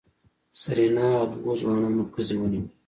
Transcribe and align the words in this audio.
سېرېنا 0.59 1.05
او 1.19 1.25
دوو 1.31 1.51
ځوانانو 1.61 2.03
پزې 2.13 2.35
ونيولې. 2.37 2.69